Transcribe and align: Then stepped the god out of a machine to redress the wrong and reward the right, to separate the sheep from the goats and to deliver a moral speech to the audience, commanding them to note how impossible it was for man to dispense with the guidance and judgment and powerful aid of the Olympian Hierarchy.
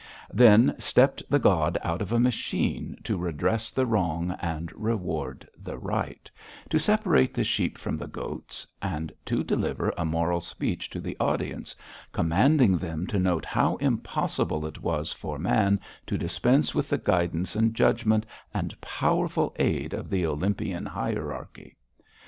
Then 0.33 0.73
stepped 0.79 1.21
the 1.29 1.37
god 1.37 1.77
out 1.83 2.01
of 2.01 2.11
a 2.11 2.19
machine 2.19 2.97
to 3.03 3.19
redress 3.19 3.69
the 3.69 3.85
wrong 3.85 4.35
and 4.41 4.71
reward 4.73 5.47
the 5.59 5.77
right, 5.77 6.27
to 6.71 6.79
separate 6.79 7.35
the 7.35 7.43
sheep 7.43 7.77
from 7.77 7.97
the 7.97 8.07
goats 8.07 8.65
and 8.81 9.11
to 9.27 9.43
deliver 9.43 9.93
a 9.95 10.03
moral 10.03 10.41
speech 10.41 10.89
to 10.89 10.99
the 11.01 11.15
audience, 11.19 11.75
commanding 12.11 12.79
them 12.79 13.05
to 13.05 13.19
note 13.19 13.45
how 13.45 13.75
impossible 13.75 14.65
it 14.65 14.81
was 14.81 15.13
for 15.13 15.37
man 15.37 15.79
to 16.07 16.17
dispense 16.17 16.73
with 16.73 16.89
the 16.89 16.97
guidance 16.97 17.55
and 17.55 17.75
judgment 17.75 18.25
and 18.55 18.81
powerful 18.81 19.55
aid 19.59 19.93
of 19.93 20.09
the 20.09 20.25
Olympian 20.25 20.87
Hierarchy. 20.87 21.77